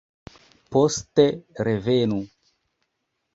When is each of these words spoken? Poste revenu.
Poste 0.75 1.25
revenu. 1.67 2.19